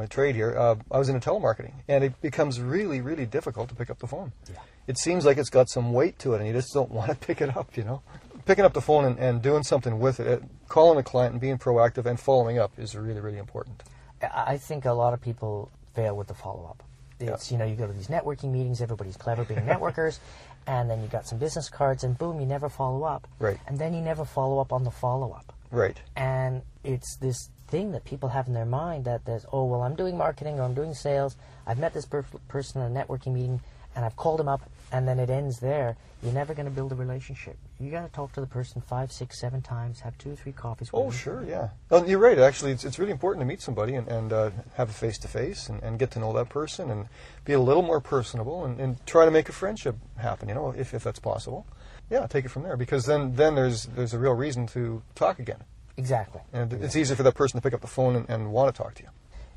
my 0.00 0.06
trade 0.06 0.34
here, 0.34 0.56
uh, 0.58 0.76
I 0.90 0.98
was 0.98 1.08
into 1.08 1.20
telemarketing, 1.28 1.74
and 1.86 2.02
it 2.02 2.20
becomes 2.22 2.60
really 2.60 3.00
really 3.00 3.26
difficult 3.26 3.68
to 3.68 3.74
pick 3.74 3.90
up 3.90 3.98
the 3.98 4.06
phone. 4.06 4.32
Yeah. 4.48 4.56
It 4.86 4.98
seems 4.98 5.24
like 5.24 5.36
it's 5.36 5.50
got 5.50 5.68
some 5.68 5.92
weight 5.92 6.18
to 6.20 6.34
it, 6.34 6.38
and 6.38 6.46
you 6.46 6.52
just 6.52 6.72
don't 6.72 6.90
want 6.90 7.10
to 7.10 7.16
pick 7.26 7.40
it 7.40 7.56
up. 7.56 7.76
You 7.76 7.84
know, 7.84 8.02
picking 8.46 8.64
up 8.64 8.72
the 8.72 8.80
phone 8.80 9.04
and, 9.04 9.18
and 9.18 9.42
doing 9.42 9.62
something 9.62 10.00
with 10.00 10.18
it, 10.18 10.42
calling 10.68 10.98
a 10.98 11.02
client 11.02 11.32
and 11.32 11.40
being 11.40 11.58
proactive 11.58 12.06
and 12.06 12.18
following 12.18 12.58
up 12.58 12.72
is 12.78 12.96
really 12.96 13.20
really 13.20 13.38
important. 13.38 13.82
I 14.22 14.56
think 14.56 14.84
a 14.84 14.92
lot 14.92 15.14
of 15.14 15.20
people 15.20 15.70
fail 15.94 16.16
with 16.16 16.28
the 16.28 16.34
follow 16.34 16.64
up. 16.66 16.82
Yeah. 17.20 17.34
It's, 17.34 17.52
you 17.52 17.58
know, 17.58 17.66
you 17.66 17.76
go 17.76 17.86
to 17.86 17.92
these 17.92 18.08
networking 18.08 18.50
meetings, 18.50 18.80
everybody's 18.80 19.16
clever 19.16 19.44
being 19.44 19.60
networkers, 19.74 20.18
and 20.66 20.88
then 20.90 21.02
you 21.02 21.08
got 21.08 21.26
some 21.26 21.38
business 21.38 21.68
cards, 21.68 22.04
and 22.04 22.16
boom, 22.16 22.40
you 22.40 22.46
never 22.46 22.68
follow 22.68 23.04
up. 23.04 23.28
Right. 23.38 23.58
And 23.66 23.78
then 23.78 23.92
you 23.94 24.00
never 24.00 24.24
follow 24.24 24.58
up 24.58 24.72
on 24.72 24.84
the 24.84 24.90
follow 24.90 25.32
up. 25.32 25.52
Right. 25.72 26.00
and 26.16 26.62
it's 26.82 27.16
this 27.20 27.48
thing 27.70 27.92
that 27.92 28.04
people 28.04 28.28
have 28.30 28.46
in 28.48 28.54
their 28.54 28.64
mind 28.66 29.04
that 29.04 29.24
there's 29.24 29.46
oh 29.52 29.64
well 29.64 29.82
i'm 29.82 29.94
doing 29.94 30.16
marketing 30.16 30.58
or 30.58 30.62
i'm 30.64 30.74
doing 30.74 30.92
sales 30.94 31.36
i've 31.66 31.78
met 31.78 31.94
this 31.94 32.04
per- 32.06 32.24
person 32.48 32.80
at 32.82 32.90
a 32.90 32.94
networking 32.94 33.32
meeting 33.32 33.60
and 33.94 34.04
i've 34.04 34.16
called 34.16 34.40
him 34.40 34.48
up 34.48 34.62
and 34.92 35.06
then 35.06 35.18
it 35.20 35.30
ends 35.30 35.60
there 35.60 35.96
you're 36.22 36.32
never 36.32 36.52
going 36.52 36.66
to 36.66 36.70
build 36.72 36.90
a 36.92 36.94
relationship 36.96 37.56
you 37.78 37.90
got 37.90 38.04
to 38.04 38.12
talk 38.12 38.32
to 38.32 38.40
the 38.40 38.46
person 38.46 38.80
five 38.82 39.10
six 39.12 39.38
seven 39.38 39.62
times 39.62 40.00
have 40.00 40.16
two 40.18 40.32
or 40.32 40.36
three 40.36 40.52
coffees 40.52 40.92
with 40.92 41.00
Oh, 41.00 41.04
them. 41.10 41.12
sure, 41.18 41.44
yeah. 41.48 41.68
Well, 41.88 42.06
you're 42.06 42.18
right. 42.18 42.38
Actually, 42.38 42.72
it's, 42.72 42.84
it's 42.84 42.98
really 42.98 43.12
important 43.12 43.40
to 43.40 43.46
meet 43.46 43.62
somebody 43.62 43.94
and, 43.94 44.06
and 44.06 44.30
uh, 44.32 44.50
have 44.74 44.90
a 44.90 44.92
face 44.92 45.16
to 45.18 45.28
face 45.28 45.68
and 45.70 45.82
and 45.82 45.98
get 45.98 46.10
to 46.10 46.18
know 46.18 46.32
that 46.34 46.50
person 46.50 46.90
and 46.90 47.08
be 47.46 47.54
a 47.54 47.58
little 47.60 47.82
more 47.82 48.00
personable 48.02 48.66
and, 48.66 48.78
and 48.78 49.06
try 49.06 49.24
to 49.24 49.30
make 49.30 49.48
a 49.48 49.52
friendship 49.52 49.96
happen. 50.18 50.48
You 50.50 50.54
know, 50.56 50.74
if, 50.76 50.92
if 50.92 51.02
that's 51.04 51.20
possible. 51.20 51.66
Yeah, 52.10 52.26
take 52.26 52.44
it 52.44 52.48
from 52.50 52.64
there 52.64 52.76
because 52.76 53.06
then 53.06 53.34
then 53.36 53.54
there's 53.54 53.84
there's 53.86 54.12
a 54.12 54.18
real 54.18 54.34
reason 54.34 54.66
to 54.68 55.00
talk 55.14 55.38
again, 55.38 55.62
exactly 56.00 56.40
and 56.52 56.72
it's 56.72 56.96
easier 56.96 57.16
for 57.16 57.22
that 57.22 57.34
person 57.34 57.58
to 57.58 57.62
pick 57.62 57.74
up 57.74 57.80
the 57.80 57.92
phone 57.98 58.16
and, 58.16 58.28
and 58.28 58.52
want 58.52 58.74
to 58.74 58.82
talk 58.82 58.94
to 58.94 59.02
you. 59.02 59.10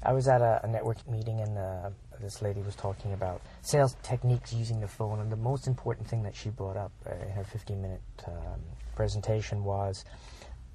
I 0.06 0.12
was 0.12 0.28
at 0.28 0.42
a, 0.42 0.60
a 0.64 0.68
networking 0.68 1.10
meeting 1.18 1.40
and 1.40 1.58
uh, 1.58 1.90
this 2.24 2.42
lady 2.42 2.62
was 2.62 2.76
talking 2.76 3.14
about 3.14 3.42
sales 3.62 3.96
techniques 4.04 4.54
using 4.54 4.80
the 4.80 4.88
phone, 4.88 5.20
and 5.20 5.32
the 5.32 5.38
most 5.38 5.68
important 5.68 6.08
thing 6.08 6.24
that 6.24 6.36
she 6.36 6.50
brought 6.50 6.78
up 6.78 6.92
uh, 7.06 7.14
in 7.26 7.32
her 7.32 7.44
15 7.44 7.82
minute 7.82 8.02
um, 8.28 8.62
presentation 8.96 9.64
was 9.64 10.06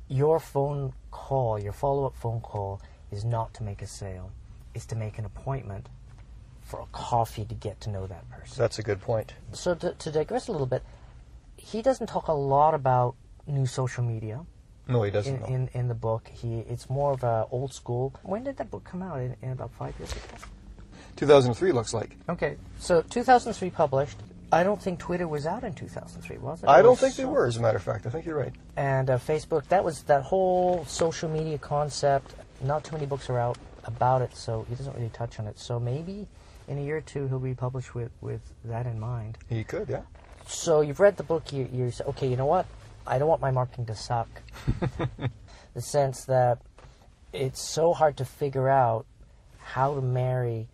your 0.09 0.41
phone 0.41 0.93
call, 1.11 1.59
your 1.59 1.73
follow 1.73 2.07
up 2.07 2.17
phone 2.17 2.41
call, 2.41 2.81
is 3.11 3.25
not 3.25 3.53
to 3.55 3.63
make 3.63 3.83
a 3.83 3.87
sale, 3.87 4.31
it's 4.75 4.87
to 4.87 4.97
make 4.97 5.19
an 5.19 5.25
appointment 5.25 5.87
for 6.63 6.81
a 6.81 6.87
coffee 6.93 7.45
to 7.45 7.55
get 7.55 7.81
to 7.81 7.91
know 7.91 8.07
that 8.07 8.29
person. 8.31 8.57
That's 8.59 8.79
a 8.79 8.83
good 8.83 9.01
point. 9.01 9.35
So, 9.53 9.75
to, 9.75 9.95
to 9.95 10.11
digress 10.11 10.49
a 10.49 10.53
little 10.53 10.67
bit, 10.67 10.83
he 11.57 11.83
doesn't 11.83 12.09
talk 12.09 12.29
a 12.29 12.33
lot 12.33 12.75
about 12.75 13.15
new 13.47 13.67
social 13.67 14.05
media 14.05 14.45
No, 14.89 15.03
he 15.03 15.11
doesn't 15.11 15.35
in, 15.35 15.41
know. 15.41 15.47
in, 15.47 15.71
in 15.75 15.89
the 15.89 15.95
book. 15.95 16.29
He 16.29 16.61
it's 16.61 16.89
more 16.89 17.13
of 17.13 17.23
a 17.23 17.47
old 17.51 17.73
school. 17.73 18.15
When 18.23 18.43
did 18.45 18.57
that 18.57 18.71
book 18.71 18.85
come 18.85 19.03
out? 19.03 19.21
In, 19.21 19.37
in 19.43 19.53
about 19.53 19.71
five 19.73 19.95
years 19.99 20.11
ago. 20.13 20.23
2003 21.17 21.73
looks 21.73 21.93
like. 21.93 22.17
Okay, 22.29 22.57
so 22.79 23.03
2003 23.03 23.71
published. 23.71 24.17
I 24.51 24.63
don't 24.63 24.81
think 24.81 24.99
Twitter 24.99 25.29
was 25.29 25.47
out 25.47 25.63
in 25.63 25.75
2003, 25.75 26.39
was 26.39 26.63
it? 26.63 26.69
I 26.69 26.81
don't 26.81 26.99
think 26.99 27.17
they 27.17 27.27
were, 27.27 27.45
as 27.45 27.59
a 27.59 27.61
matter 27.61 27.77
of 27.77 27.83
fact. 27.83 28.07
I 28.07 28.11
think 28.11 28.25
you're 28.25 28.39
right. 28.39 28.55
And 28.77 29.11
uh, 29.11 29.19
Facebook. 29.19 29.67
That 29.69 29.85
was 29.85 30.05
that 30.05 30.23
whole 30.23 30.87
social 30.87 31.29
media 31.29 31.59
concept. 31.59 32.35
Not 32.63 32.85
too 32.85 32.93
many 32.93 33.05
books 33.05 33.29
are 33.29 33.39
out 33.39 33.59
about 33.85 34.23
it, 34.23 34.35
so 34.35 34.65
he 34.69 34.75
doesn't 34.75 34.95
really 34.95 35.11
touch 35.11 35.39
on 35.39 35.47
it. 35.47 35.59
So 35.59 35.79
maybe 35.79 36.27
in 36.67 36.79
a 36.79 36.83
year 36.83 36.97
or 36.97 37.01
two 37.03 37.29
he'll 37.29 37.39
be 37.39 37.55
published 37.55 37.95
with, 37.95 38.11
with 38.21 38.41
that 38.65 38.87
in 38.87 38.99
mind. 38.99 39.37
He 39.49 39.65
could, 39.65 39.89
yeah. 39.89 40.03
So 40.47 40.81
you've 40.81 41.01
read 41.01 41.19
the 41.19 41.25
book. 41.25 41.53
You 41.53 41.69
you 41.71 41.91
say, 41.91 42.05
okay. 42.05 42.29
You 42.29 42.37
know 42.37 42.47
what? 42.47 42.65
I 43.09 43.19
don't 43.19 43.29
want 43.29 43.41
my 43.41 43.51
marketing 43.51 43.87
to 43.87 43.95
suck. 43.95 44.29
the 45.75 45.81
sense 45.81 46.25
that 46.27 46.59
it's 47.33 47.61
so 47.61 47.93
hard 47.93 48.17
to 48.19 48.25
figure 48.25 48.69
out 48.69 49.07
how 49.59 49.95
to 49.95 50.01
marry 50.01 50.69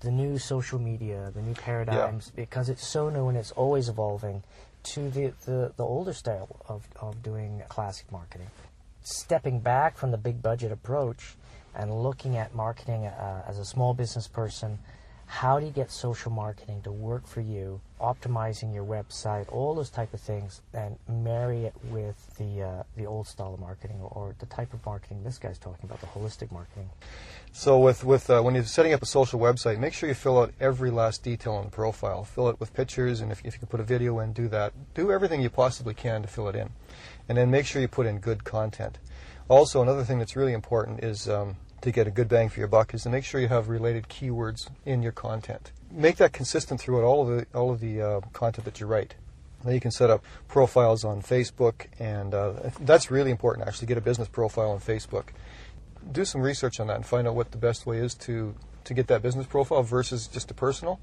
the 0.00 0.10
new 0.10 0.38
social 0.38 0.78
media, 0.78 1.30
the 1.34 1.42
new 1.42 1.54
paradigms, 1.54 2.32
yeah. 2.34 2.44
because 2.44 2.68
it's 2.68 2.86
so 2.86 3.08
new 3.08 3.28
and 3.28 3.38
it's 3.38 3.52
always 3.52 3.88
evolving, 3.88 4.42
to 4.82 5.10
the, 5.10 5.32
the, 5.46 5.72
the 5.76 5.84
older 5.84 6.12
style 6.12 6.56
of, 6.68 6.88
of 7.00 7.22
doing 7.22 7.62
classic 7.68 8.10
marketing. 8.10 8.48
Stepping 9.02 9.60
back 9.60 9.96
from 9.96 10.10
the 10.10 10.18
big 10.18 10.42
budget 10.42 10.72
approach 10.72 11.34
and 11.74 12.02
looking 12.02 12.36
at 12.36 12.54
marketing 12.54 13.06
uh, 13.06 13.44
as 13.46 13.58
a 13.58 13.64
small 13.64 13.94
business 13.94 14.26
person 14.26 14.78
how 15.32 15.58
do 15.58 15.64
you 15.64 15.72
get 15.72 15.90
social 15.90 16.30
marketing 16.30 16.82
to 16.82 16.92
work 16.92 17.26
for 17.26 17.40
you, 17.40 17.80
optimizing 18.02 18.74
your 18.74 18.84
website, 18.84 19.50
all 19.50 19.74
those 19.74 19.88
type 19.88 20.12
of 20.12 20.20
things, 20.20 20.60
and 20.74 20.98
marry 21.08 21.64
it 21.64 21.74
with 21.84 22.36
the 22.36 22.62
uh, 22.62 22.82
the 22.98 23.06
old 23.06 23.26
style 23.26 23.54
of 23.54 23.60
marketing 23.60 23.96
or, 24.02 24.10
or, 24.10 24.34
the 24.40 24.46
type 24.46 24.74
of 24.74 24.84
marketing 24.84 25.24
this 25.24 25.38
guy's 25.38 25.58
talking 25.58 25.84
about, 25.84 26.02
the 26.02 26.06
holistic 26.08 26.52
marketing. 26.52 26.90
So 27.50 27.78
with 27.78 28.04
with 28.04 28.28
uh, 28.28 28.42
when 28.42 28.54
you're 28.54 28.64
setting 28.64 28.92
up 28.92 29.00
a 29.00 29.06
social 29.06 29.40
website, 29.40 29.78
make 29.78 29.94
sure 29.94 30.06
you 30.06 30.14
fill 30.14 30.38
out 30.38 30.52
every 30.60 30.90
last 30.90 31.22
detail 31.22 31.54
on 31.54 31.64
the 31.64 31.70
profile. 31.70 32.24
Fill 32.24 32.50
it 32.50 32.60
with 32.60 32.74
pictures, 32.74 33.22
and 33.22 33.32
if, 33.32 33.40
if 33.42 33.54
you 33.54 33.58
can 33.58 33.68
put 33.68 33.80
a 33.80 33.84
video 33.84 34.18
in, 34.18 34.34
do 34.34 34.48
that. 34.48 34.74
Do 34.92 35.10
everything 35.10 35.40
you 35.40 35.48
possibly 35.48 35.94
can 35.94 36.20
to 36.20 36.28
fill 36.28 36.48
it 36.50 36.56
in, 36.56 36.68
and 37.26 37.38
then 37.38 37.50
make 37.50 37.64
sure 37.64 37.80
you 37.80 37.88
put 37.88 38.04
in 38.04 38.18
good 38.18 38.44
content. 38.44 38.98
Also, 39.48 39.80
another 39.80 40.04
thing 40.04 40.18
that's 40.18 40.36
really 40.36 40.52
important 40.52 41.02
is 41.02 41.26
um, 41.26 41.56
to 41.82 41.90
get 41.90 42.06
a 42.06 42.10
good 42.10 42.28
bang 42.28 42.48
for 42.48 42.60
your 42.60 42.68
buck 42.68 42.94
is 42.94 43.02
to 43.02 43.10
make 43.10 43.24
sure 43.24 43.40
you 43.40 43.48
have 43.48 43.68
related 43.68 44.08
keywords 44.08 44.70
in 44.86 45.02
your 45.02 45.12
content. 45.12 45.72
Make 45.90 46.16
that 46.16 46.32
consistent 46.32 46.80
throughout 46.80 47.04
all 47.04 47.22
of 47.22 47.36
the 47.36 47.58
all 47.58 47.70
of 47.70 47.80
the 47.80 48.00
uh, 48.00 48.20
content 48.32 48.64
that 48.64 48.80
you 48.80 48.86
write. 48.86 49.14
Now 49.64 49.72
you 49.72 49.80
can 49.80 49.90
set 49.90 50.10
up 50.10 50.24
profiles 50.48 51.04
on 51.04 51.22
Facebook, 51.22 51.86
and 51.98 52.34
uh, 52.34 52.54
that's 52.80 53.10
really 53.10 53.30
important. 53.30 53.68
Actually, 53.68 53.88
get 53.88 53.98
a 53.98 54.02
business 54.02 54.28
profile 54.28 54.70
on 54.70 54.80
Facebook. 54.80 55.28
Do 56.10 56.24
some 56.24 56.40
research 56.40 56.80
on 56.80 56.86
that 56.88 56.96
and 56.96 57.06
find 57.06 57.28
out 57.28 57.34
what 57.34 57.50
the 57.50 57.58
best 57.58 57.84
way 57.84 57.98
is 57.98 58.14
to 58.14 58.54
to 58.84 58.94
get 58.94 59.06
that 59.08 59.22
business 59.22 59.46
profile 59.46 59.82
versus 59.82 60.26
just 60.26 60.50
a 60.50 60.54
personal. 60.54 60.98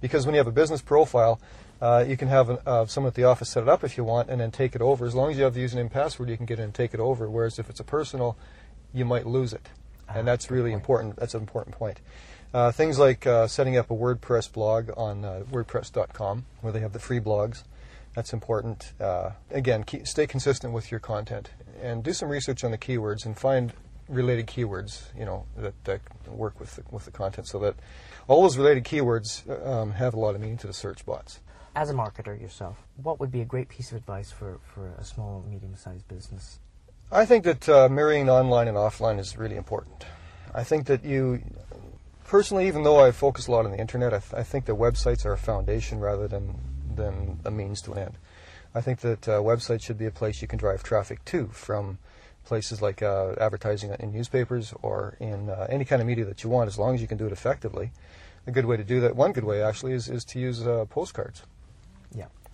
Because 0.00 0.26
when 0.26 0.34
you 0.34 0.38
have 0.38 0.46
a 0.46 0.52
business 0.52 0.82
profile, 0.82 1.40
uh, 1.80 2.04
you 2.06 2.16
can 2.16 2.28
have 2.28 2.50
an, 2.50 2.58
uh, 2.66 2.84
someone 2.84 3.08
at 3.08 3.14
the 3.14 3.24
office 3.24 3.48
set 3.48 3.62
it 3.62 3.68
up 3.68 3.84
if 3.84 3.96
you 3.96 4.04
want, 4.04 4.28
and 4.30 4.40
then 4.40 4.50
take 4.50 4.74
it 4.74 4.82
over. 4.82 5.06
As 5.06 5.14
long 5.14 5.30
as 5.30 5.36
you 5.36 5.44
have 5.44 5.54
the 5.54 5.64
username 5.64 5.80
and 5.82 5.90
password, 5.90 6.28
you 6.30 6.36
can 6.36 6.46
get 6.46 6.58
in 6.58 6.66
and 6.66 6.74
take 6.74 6.94
it 6.94 7.00
over. 7.00 7.28
Whereas 7.30 7.58
if 7.58 7.70
it's 7.70 7.80
a 7.80 7.84
personal, 7.84 8.36
you 8.92 9.04
might 9.04 9.26
lose 9.26 9.52
it 9.52 9.68
and 10.08 10.26
that's 10.26 10.50
really 10.50 10.72
important. 10.72 11.16
That's 11.16 11.34
an 11.34 11.40
important 11.40 11.76
point. 11.76 12.00
Uh, 12.54 12.70
things 12.70 12.98
like 12.98 13.26
uh, 13.26 13.46
setting 13.46 13.76
up 13.76 13.90
a 13.90 13.94
WordPress 13.94 14.52
blog 14.52 14.90
on 14.96 15.24
uh, 15.24 15.42
WordPress.com, 15.50 16.44
where 16.60 16.72
they 16.72 16.80
have 16.80 16.92
the 16.92 16.98
free 16.98 17.20
blogs. 17.20 17.62
That's 18.14 18.34
important. 18.34 18.92
Uh, 19.00 19.30
again, 19.50 19.84
keep, 19.84 20.06
stay 20.06 20.26
consistent 20.26 20.74
with 20.74 20.90
your 20.90 21.00
content 21.00 21.50
and 21.80 22.04
do 22.04 22.12
some 22.12 22.28
research 22.28 22.62
on 22.62 22.70
the 22.70 22.78
keywords 22.78 23.24
and 23.24 23.38
find 23.38 23.72
related 24.08 24.46
keywords, 24.46 25.04
you 25.18 25.24
know, 25.24 25.46
that, 25.56 25.72
that 25.84 26.00
work 26.28 26.60
with 26.60 26.76
the, 26.76 26.82
with 26.90 27.06
the 27.06 27.10
content, 27.10 27.48
so 27.48 27.58
that 27.60 27.74
all 28.28 28.42
those 28.42 28.58
related 28.58 28.84
keywords 28.84 29.48
um, 29.66 29.92
have 29.92 30.12
a 30.12 30.18
lot 30.18 30.34
of 30.34 30.40
meaning 30.40 30.58
to 30.58 30.66
the 30.66 30.74
search 30.74 31.06
bots. 31.06 31.40
As 31.74 31.88
a 31.88 31.94
marketer 31.94 32.38
yourself, 32.38 32.76
what 33.02 33.18
would 33.18 33.32
be 33.32 33.40
a 33.40 33.46
great 33.46 33.70
piece 33.70 33.92
of 33.92 33.96
advice 33.96 34.30
for, 34.30 34.60
for 34.62 34.88
a 34.98 35.04
small, 35.04 35.42
medium-sized 35.48 36.06
business? 36.06 36.58
I 37.14 37.26
think 37.26 37.44
that 37.44 37.68
uh, 37.68 37.90
marrying 37.90 38.30
online 38.30 38.68
and 38.68 38.76
offline 38.76 39.20
is 39.20 39.36
really 39.36 39.56
important. 39.56 40.06
I 40.54 40.64
think 40.64 40.86
that 40.86 41.04
you, 41.04 41.42
personally, 42.24 42.66
even 42.68 42.84
though 42.84 43.04
I 43.04 43.10
focus 43.10 43.48
a 43.48 43.50
lot 43.50 43.66
on 43.66 43.70
the 43.70 43.76
internet, 43.76 44.14
I, 44.14 44.18
th- 44.18 44.32
I 44.32 44.42
think 44.42 44.64
that 44.64 44.76
websites 44.76 45.26
are 45.26 45.34
a 45.34 45.38
foundation 45.38 46.00
rather 46.00 46.26
than, 46.26 46.54
than 46.96 47.38
a 47.44 47.50
means 47.50 47.82
to 47.82 47.92
an 47.92 47.98
end. 47.98 48.14
I 48.74 48.80
think 48.80 49.00
that 49.00 49.28
uh, 49.28 49.32
websites 49.40 49.82
should 49.82 49.98
be 49.98 50.06
a 50.06 50.10
place 50.10 50.40
you 50.40 50.48
can 50.48 50.58
drive 50.58 50.82
traffic 50.82 51.22
to 51.26 51.48
from 51.48 51.98
places 52.46 52.80
like 52.80 53.02
uh, 53.02 53.34
advertising 53.38 53.94
in 54.00 54.10
newspapers 54.10 54.72
or 54.80 55.18
in 55.20 55.50
uh, 55.50 55.66
any 55.68 55.84
kind 55.84 56.00
of 56.00 56.08
media 56.08 56.24
that 56.24 56.42
you 56.42 56.48
want, 56.48 56.68
as 56.68 56.78
long 56.78 56.94
as 56.94 57.02
you 57.02 57.06
can 57.06 57.18
do 57.18 57.26
it 57.26 57.32
effectively. 57.32 57.92
A 58.46 58.50
good 58.50 58.64
way 58.64 58.78
to 58.78 58.84
do 58.84 59.02
that, 59.02 59.14
one 59.14 59.32
good 59.32 59.44
way 59.44 59.62
actually, 59.62 59.92
is, 59.92 60.08
is 60.08 60.24
to 60.24 60.40
use 60.40 60.66
uh, 60.66 60.86
postcards. 60.88 61.42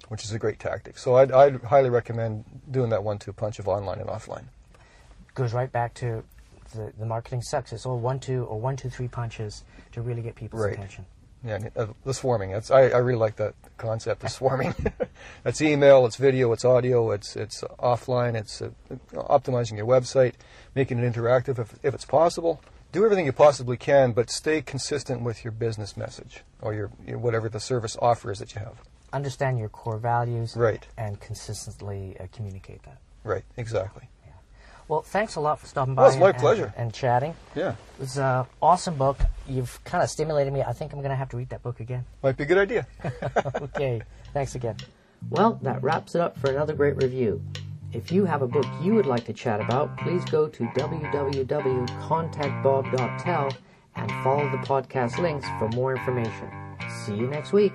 Which 0.09 0.25
is 0.25 0.33
a 0.33 0.38
great 0.38 0.59
tactic. 0.59 0.97
So 0.99 1.17
I'd, 1.17 1.33
I'd 1.33 1.62
highly 1.62 1.91
recommend 1.91 2.45
doing 2.71 2.91
that 2.91 3.05
one-two 3.05 3.33
punch 3.35 3.59
of 3.59 3.69
online 3.69 3.99
and 3.99 4.09
offline. 4.09 4.45
Goes 5.35 5.53
right 5.53 5.71
back 5.71 5.95
to 5.95 6.25
the, 6.75 6.93
the 6.99 7.07
marketing 7.07 7.43
sucks. 7.43 7.73
It's 7.73 7.87
all 7.87 7.99
one-two 7.99 8.45
or 8.45 8.59
one-two-three 8.59 9.09
punches 9.09 9.65
to 9.93 10.03
really 10.03 10.23
get 10.23 10.35
people's 10.35 10.62
right. 10.62 10.73
attention. 10.73 11.05
Yeah, 11.45 11.61
uh, 11.77 11.87
the 12.05 12.12
swarming. 12.12 12.50
That's 12.50 12.71
I, 12.71 12.88
I 12.88 12.99
really 12.99 13.19
like 13.19 13.37
that 13.37 13.55
concept 13.77 14.25
of 14.25 14.31
swarming. 14.31 14.75
it's 15.45 15.62
email, 15.62 16.05
it's 16.05 16.17
video, 16.17 16.53
it's 16.53 16.65
audio, 16.65 17.12
it's 17.12 17.37
it's 17.37 17.62
offline, 17.79 18.35
it's 18.35 18.61
uh, 18.61 18.71
optimizing 19.15 19.77
your 19.77 19.87
website, 19.87 20.35
making 20.75 20.99
it 20.99 21.12
interactive 21.12 21.61
if, 21.61 21.75
if 21.85 21.95
it's 21.95 22.05
possible. 22.05 22.61
Do 22.91 23.05
everything 23.05 23.27
you 23.27 23.33
possibly 23.33 23.77
can, 23.77 24.12
but 24.12 24.31
stay 24.31 24.62
consistent 24.62 25.23
with 25.23 25.45
your 25.45 25.53
business 25.53 25.97
message 25.97 26.43
or 26.61 26.75
your, 26.75 26.91
your 27.07 27.19
whatever 27.19 27.49
the 27.49 27.61
service 27.61 27.97
offer 28.00 28.33
is 28.33 28.38
that 28.41 28.55
you 28.55 28.61
have 28.61 28.83
understand 29.12 29.59
your 29.59 29.69
core 29.69 29.99
values 29.99 30.57
right. 30.57 30.87
and 30.97 31.21
consistently 31.21 32.17
uh, 32.19 32.27
communicate 32.33 32.83
that. 32.85 32.99
Right, 33.25 33.45
exactly. 33.57 34.09
Yeah. 34.25 34.33
Well, 34.88 35.03
thanks 35.03 35.37
a 35.37 35.41
lot 35.41 35.61
for 35.61 35.67
stopping 35.67 35.95
by. 35.95 36.03
Well, 36.03 36.11
it's 36.11 36.21
my 36.21 36.31
and, 36.31 36.38
pleasure. 36.38 36.73
And, 36.77 36.87
and, 36.87 36.95
chatting. 36.95 37.35
Yeah. 37.55 37.71
It 37.71 38.00
was 38.00 38.19
an 38.19 38.47
awesome 38.62 38.97
book. 38.97 39.19
You've 39.47 39.83
kind 39.85 40.03
of 40.03 40.11
stimulated 40.11 40.53
me. 40.53 40.62
I 40.62 40.73
think 40.73 40.93
I'm 40.93 40.99
going 41.00 41.11
to 41.11 41.17
have 41.17 41.29
to 41.31 41.37
read 41.37 41.50
that 41.50 41.62
book 41.62 41.81
again. 41.81 42.05
Might 42.23 42.37
be 42.37 42.45
a 42.45 42.47
good 42.47 42.59
idea. 42.59 42.87
okay. 43.62 44.03
Thanks 44.33 44.55
again. 44.55 44.77
Well, 45.31 45.59
that 45.62 45.83
wraps 45.83 46.15
it 46.15 46.21
up 46.21 46.38
for 46.38 46.49
another 46.50 46.75
great 46.75 46.97
review. 46.97 47.43
If 47.93 48.12
you 48.12 48.27
have 48.27 48.43
a 48.43 48.47
book 48.47 48.67
you 48.83 48.95
would 48.95 49.07
like 49.07 49.25
to 49.27 49.33
chat 49.33 49.61
about, 49.61 49.97
please 49.99 50.25
go 50.27 50.47
to 50.49 50.65
www.contactbob.tel 50.65 53.49
and 53.97 54.11
follow 54.23 54.49
the 54.50 54.59
podcast 54.59 55.19
links 55.19 55.49
for 55.59 55.69
more 55.71 55.97
information. 55.97 56.49
See 57.05 57.15
you 57.15 57.27
next 57.27 57.53
week. 57.53 57.73